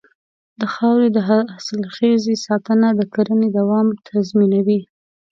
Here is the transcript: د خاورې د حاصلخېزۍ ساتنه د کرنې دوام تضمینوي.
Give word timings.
د 0.59 0.61
خاورې 0.73 1.07
د 1.13 1.17
حاصلخېزۍ 1.27 2.35
ساتنه 2.47 2.87
د 2.95 3.01
کرنې 3.13 3.49
دوام 3.57 3.87
تضمینوي. 4.07 4.81